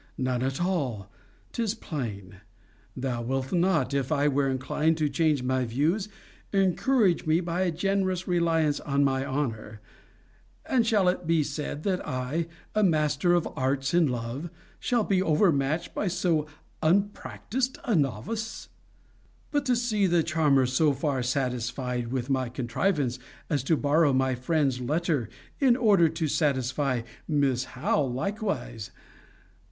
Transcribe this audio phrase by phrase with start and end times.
[0.17, 1.11] None at all,
[1.51, 2.37] 'tis plain.
[2.97, 6.09] Thou wilt not, if I were inclined to change my views,
[6.51, 9.79] encourage me by a generous reliance on my honour!
[10.65, 15.21] And shall it be said that I, a master of arts in love, shall be
[15.21, 16.47] overmatched by so
[16.81, 18.69] unpractised a novice?
[19.51, 23.19] But to see the charmer so far satisfied with my contrivance
[23.51, 25.29] as to borrow my friend's letter,
[25.59, 28.89] in order to satisfy Miss Howe likewise